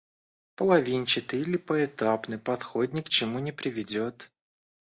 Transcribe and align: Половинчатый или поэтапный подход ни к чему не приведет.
Половинчатый 0.55 1.41
или 1.41 1.57
поэтапный 1.57 2.39
подход 2.39 2.91
ни 2.91 3.01
к 3.01 3.09
чему 3.09 3.37
не 3.37 3.51
приведет. 3.51 4.31